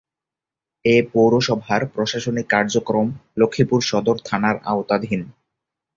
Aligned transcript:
এ 0.85 0.95
পৌরসভার 1.11 1.81
প্রশাসনিক 1.93 2.45
কার্যক্রম 2.49 3.07
লক্ষ্মীপুর 3.37 3.79
সদর 3.81 4.17
থানার 4.25 4.55
আওতাধীন। 4.65 5.21